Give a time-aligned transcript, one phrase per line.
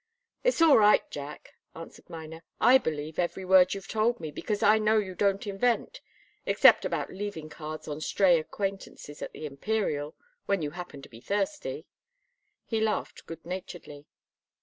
[0.43, 2.41] "It's all right, Jack," answered Miner.
[2.59, 6.01] "I believe every word you've told me, because I know you don't invent
[6.43, 10.15] except about leaving cards on stray acquaintances at the Imperial,
[10.47, 11.85] when you happen to be thirsty."
[12.65, 14.07] He laughed good naturedly.